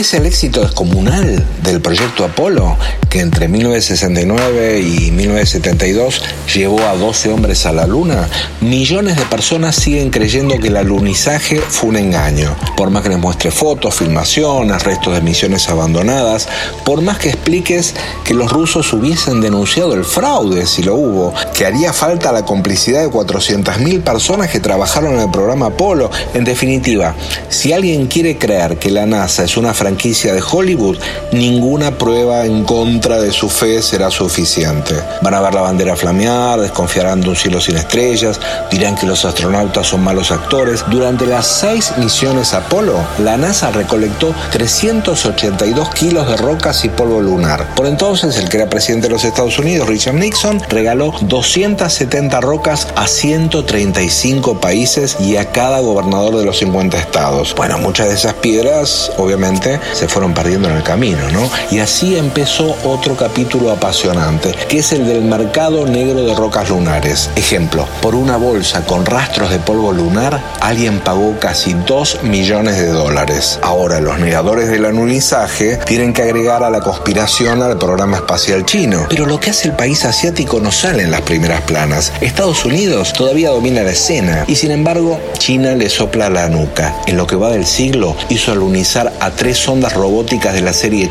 Pese 0.00 0.16
al 0.16 0.24
éxito 0.24 0.62
descomunal 0.62 1.44
del 1.62 1.82
proyecto 1.82 2.24
Apolo, 2.24 2.78
que 3.10 3.20
entre 3.20 3.48
1969 3.48 4.80
y 4.80 5.10
1972 5.10 6.22
llevó 6.54 6.80
a 6.86 6.96
12 6.96 7.30
hombres 7.30 7.66
a 7.66 7.72
la 7.72 7.86
Luna, 7.86 8.26
millones 8.62 9.18
de 9.18 9.26
personas 9.26 9.76
siguen 9.76 10.08
creyendo 10.08 10.58
que 10.58 10.68
el 10.68 10.78
alunizaje 10.78 11.60
fue 11.60 11.90
un 11.90 11.96
engaño. 11.98 12.56
Por 12.78 12.88
más 12.88 13.02
que 13.02 13.10
les 13.10 13.18
muestre 13.18 13.50
fotos, 13.50 13.94
filmaciones, 13.94 14.82
restos 14.84 15.12
de 15.12 15.20
misiones 15.20 15.68
abandonadas, 15.68 16.48
por 16.82 17.02
más 17.02 17.18
que 17.18 17.28
expliques 17.28 17.94
que 18.24 18.32
los 18.32 18.50
rusos 18.50 18.90
hubiesen 18.94 19.42
denunciado 19.42 19.92
el 19.92 20.06
fraude 20.06 20.64
si 20.64 20.82
lo 20.82 20.94
hubo, 20.94 21.34
que 21.60 21.66
haría 21.66 21.92
falta 21.92 22.32
la 22.32 22.46
complicidad 22.46 23.02
de 23.02 23.10
400.000 23.10 24.02
personas 24.02 24.48
que 24.48 24.60
trabajaron 24.60 25.12
en 25.12 25.20
el 25.20 25.30
programa 25.30 25.66
Apolo. 25.66 26.10
En 26.32 26.42
definitiva, 26.42 27.14
si 27.50 27.74
alguien 27.74 28.06
quiere 28.06 28.38
creer 28.38 28.78
que 28.78 28.90
la 28.90 29.04
NASA 29.04 29.44
es 29.44 29.58
una 29.58 29.74
franquicia 29.74 30.32
de 30.32 30.40
Hollywood, 30.40 30.96
ninguna 31.32 31.96
prueba 31.96 32.44
en 32.44 32.64
contra 32.64 33.20
de 33.20 33.32
su 33.32 33.48
fe 33.48 33.82
será 33.82 34.10
suficiente. 34.10 34.94
Van 35.22 35.34
a 35.34 35.40
ver 35.40 35.54
la 35.54 35.62
bandera 35.62 35.96
flamear, 35.96 36.60
desconfiarán 36.60 37.20
de 37.20 37.30
un 37.30 37.36
cielo 37.36 37.60
sin 37.60 37.76
estrellas, 37.76 38.40
dirán 38.70 38.94
que 38.96 39.06
los 39.06 39.24
astronautas 39.24 39.86
son 39.86 40.02
malos 40.02 40.30
actores. 40.30 40.84
Durante 40.90 41.26
las 41.26 41.46
seis 41.46 41.92
misiones 41.98 42.54
Apolo, 42.54 42.98
la 43.18 43.36
NASA 43.36 43.70
recolectó 43.70 44.34
382 44.52 45.90
kilos 45.90 46.26
de 46.28 46.36
rocas 46.36 46.84
y 46.84 46.88
polvo 46.88 47.20
lunar. 47.20 47.74
Por 47.74 47.86
entonces, 47.86 48.36
el 48.38 48.48
que 48.48 48.58
era 48.58 48.68
presidente 48.68 49.08
de 49.08 49.14
los 49.14 49.24
Estados 49.24 49.58
Unidos, 49.58 49.88
Richard 49.88 50.14
Nixon, 50.14 50.60
regaló 50.68 51.12
270 51.20 52.40
rocas 52.40 52.88
a 52.96 53.06
135 53.06 54.60
países 54.60 55.16
y 55.20 55.36
a 55.36 55.50
cada 55.50 55.80
gobernador 55.80 56.36
de 56.36 56.44
los 56.44 56.58
50 56.58 56.98
estados. 56.98 57.54
Bueno, 57.54 57.78
muchas 57.78 58.08
de 58.08 58.14
esas 58.14 58.34
piedras, 58.34 59.12
obviamente, 59.18 59.80
se 59.92 60.08
fueron 60.08 60.34
perdiendo 60.34 60.68
en 60.68 60.76
el 60.76 60.82
camino, 60.82 61.19
¿no? 61.30 61.50
Y 61.70 61.80
así 61.80 62.16
empezó 62.16 62.76
otro 62.84 63.16
capítulo 63.16 63.70
apasionante, 63.70 64.54
que 64.68 64.78
es 64.78 64.92
el 64.92 65.06
del 65.06 65.22
mercado 65.22 65.86
negro 65.86 66.22
de 66.22 66.34
rocas 66.34 66.68
lunares. 66.68 67.30
Ejemplo, 67.36 67.86
por 68.00 68.14
una 68.14 68.36
bolsa 68.36 68.86
con 68.86 69.04
rastros 69.04 69.50
de 69.50 69.58
polvo 69.58 69.92
lunar, 69.92 70.42
alguien 70.60 71.00
pagó 71.00 71.38
casi 71.38 71.74
2 71.74 72.22
millones 72.22 72.76
de 72.78 72.88
dólares. 72.88 73.58
Ahora, 73.62 74.00
los 74.00 74.18
negadores 74.18 74.68
del 74.68 74.84
anunizaje 74.84 75.78
tienen 75.86 76.12
que 76.12 76.22
agregar 76.22 76.62
a 76.62 76.70
la 76.70 76.80
conspiración 76.80 77.62
al 77.62 77.78
programa 77.78 78.18
espacial 78.18 78.64
chino. 78.64 79.06
Pero 79.08 79.26
lo 79.26 79.40
que 79.40 79.50
hace 79.50 79.68
el 79.68 79.74
país 79.74 80.04
asiático 80.04 80.60
no 80.60 80.72
sale 80.72 81.02
en 81.02 81.10
las 81.10 81.22
primeras 81.22 81.62
planas. 81.62 82.12
Estados 82.20 82.64
Unidos 82.64 83.12
todavía 83.12 83.50
domina 83.50 83.82
la 83.82 83.90
escena 83.90 84.44
y 84.46 84.56
sin 84.56 84.70
embargo 84.70 85.20
China 85.38 85.74
le 85.74 85.88
sopla 85.88 86.30
la 86.30 86.48
nuca. 86.48 86.94
En 87.06 87.16
lo 87.16 87.26
que 87.26 87.36
va 87.36 87.50
del 87.50 87.66
siglo 87.66 88.16
hizo 88.28 88.52
alunizar 88.52 89.12
a 89.20 89.30
tres 89.30 89.58
sondas 89.58 89.94
robóticas 89.94 90.54
de 90.54 90.60
la 90.60 90.72
serie 90.72 91.09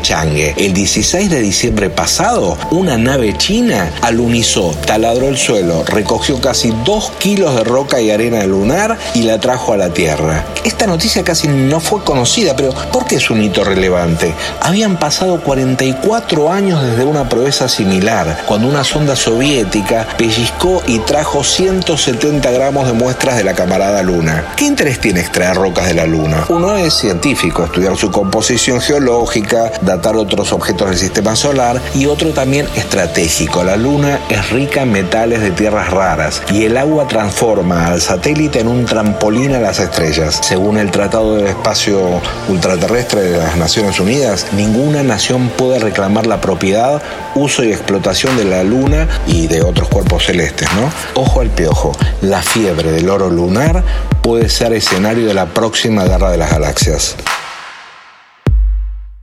El 0.56 0.72
16 0.72 1.30
de 1.30 1.40
diciembre 1.40 1.90
pasado, 1.90 2.56
una 2.70 2.96
nave 2.96 3.36
china 3.36 3.92
alunizó, 4.00 4.74
taladró 4.86 5.28
el 5.28 5.36
suelo, 5.36 5.84
recogió 5.84 6.40
casi 6.40 6.72
2 6.84 7.12
kilos 7.18 7.54
de 7.54 7.64
roca 7.64 8.00
y 8.00 8.10
arena 8.10 8.44
lunar 8.44 8.98
y 9.14 9.22
la 9.22 9.38
trajo 9.38 9.72
a 9.72 9.76
la 9.76 9.90
Tierra. 9.90 10.46
Esta 10.64 10.86
noticia 10.86 11.22
casi 11.22 11.48
no 11.48 11.80
fue 11.80 12.02
conocida, 12.02 12.56
pero 12.56 12.72
¿por 12.92 13.06
qué 13.06 13.16
es 13.16 13.30
un 13.30 13.42
hito 13.42 13.62
relevante? 13.62 14.34
Habían 14.60 14.98
pasado 14.98 15.40
44 15.40 16.52
años 16.52 16.82
desde 16.82 17.04
una 17.04 17.28
proeza 17.28 17.68
similar, 17.68 18.44
cuando 18.46 18.68
una 18.68 18.84
sonda 18.84 19.16
soviética 19.16 20.06
pellizcó 20.16 20.82
y 20.86 20.98
trajo 21.00 21.44
170 21.44 22.50
gramos 22.50 22.86
de 22.86 22.94
muestras 22.94 23.36
de 23.36 23.44
la 23.44 23.54
camarada 23.54 24.02
Luna. 24.02 24.54
¿Qué 24.56 24.64
interés 24.64 25.00
tiene 25.00 25.20
extraer 25.20 25.56
rocas 25.56 25.86
de 25.86 25.94
la 25.94 26.06
Luna? 26.06 26.46
Uno 26.48 26.76
es 26.76 26.94
científico, 26.94 27.64
estudiar 27.64 27.96
su 27.96 28.10
composición 28.10 28.80
geológica, 28.80 29.70
datar 29.90 30.16
otros 30.16 30.52
objetos 30.52 30.88
del 30.88 30.98
sistema 30.98 31.34
solar 31.34 31.80
y 31.94 32.06
otro 32.06 32.30
también 32.30 32.66
estratégico. 32.76 33.64
La 33.64 33.76
Luna 33.76 34.20
es 34.28 34.50
rica 34.50 34.82
en 34.82 34.92
metales 34.92 35.40
de 35.40 35.50
tierras 35.50 35.90
raras 35.90 36.42
y 36.52 36.64
el 36.64 36.76
agua 36.76 37.08
transforma 37.08 37.86
al 37.88 38.00
satélite 38.00 38.60
en 38.60 38.68
un 38.68 38.84
trampolín 38.84 39.54
a 39.54 39.60
las 39.60 39.80
estrellas. 39.80 40.40
Según 40.42 40.78
el 40.78 40.90
Tratado 40.90 41.36
del 41.36 41.48
Espacio 41.48 42.00
Ultraterrestre 42.48 43.22
de 43.22 43.38
las 43.38 43.56
Naciones 43.56 43.98
Unidas, 43.98 44.46
ninguna 44.52 45.02
nación 45.02 45.50
puede 45.56 45.78
reclamar 45.78 46.26
la 46.26 46.40
propiedad, 46.40 47.02
uso 47.34 47.64
y 47.64 47.72
explotación 47.72 48.36
de 48.36 48.44
la 48.44 48.62
Luna 48.62 49.08
y 49.26 49.48
de 49.48 49.62
otros 49.62 49.88
cuerpos 49.88 50.26
celestes, 50.26 50.68
¿no? 50.74 50.90
Ojo 51.20 51.40
al 51.40 51.50
piojo, 51.50 51.92
la 52.22 52.42
fiebre 52.42 52.92
del 52.92 53.08
oro 53.08 53.28
lunar 53.28 53.82
puede 54.22 54.48
ser 54.48 54.72
escenario 54.72 55.26
de 55.26 55.34
la 55.34 55.46
próxima 55.46 56.04
guerra 56.04 56.30
de 56.30 56.36
las 56.36 56.50
galaxias. 56.50 57.16